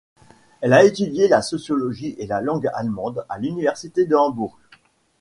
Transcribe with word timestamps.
Elle 0.61 0.73
a 0.73 0.83
étudié 0.83 1.27
la 1.27 1.43
sociologie 1.43 2.15
et 2.17 2.25
la 2.25 2.41
langue 2.41 2.71
allemande 2.73 3.23
à 3.29 3.37
l'université 3.37 4.03
de 4.05 4.15
Hambourg. 4.15 4.57